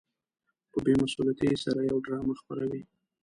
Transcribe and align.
په 0.71 0.77
بې 0.85 0.93
مسؤليتۍ 1.01 1.51
سره 1.63 1.79
يوه 1.87 1.99
ډرامه 2.05 2.33
خپروي. 2.39 2.81